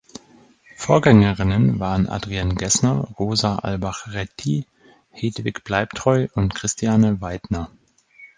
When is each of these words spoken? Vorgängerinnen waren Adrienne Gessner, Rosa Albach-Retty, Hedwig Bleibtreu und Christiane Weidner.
Vorgängerinnen 0.77 1.79
waren 1.79 2.09
Adrienne 2.09 2.55
Gessner, 2.55 3.07
Rosa 3.19 3.57
Albach-Retty, 3.57 4.65
Hedwig 5.11 5.63
Bleibtreu 5.63 6.27
und 6.33 6.55
Christiane 6.55 7.21
Weidner. 7.21 7.69